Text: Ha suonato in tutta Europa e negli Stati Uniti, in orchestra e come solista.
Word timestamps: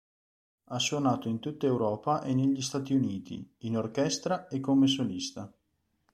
Ha 0.63 0.79
suonato 0.79 1.27
in 1.27 1.37
tutta 1.37 1.67
Europa 1.67 2.23
e 2.23 2.33
negli 2.33 2.61
Stati 2.63 2.95
Uniti, 2.95 3.47
in 3.59 3.77
orchestra 3.77 4.47
e 4.47 4.59
come 4.59 4.87
solista. 4.87 5.53